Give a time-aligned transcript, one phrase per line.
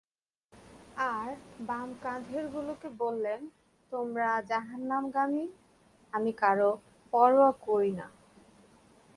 [1.11, 1.29] আর
[1.59, 3.41] বাম কাঁধের গুলোকে বললেন,
[3.91, 5.45] তোমরা জাহান্নামগামী,
[6.13, 6.71] আমি কারো
[7.13, 8.07] পরোয়া করি না।